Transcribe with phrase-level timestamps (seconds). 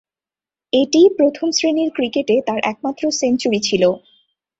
[0.73, 3.83] এটিই প্রথম-শ্রেণীর ক্রিকেটে তার একমাত্র সেঞ্চুরি ছিল।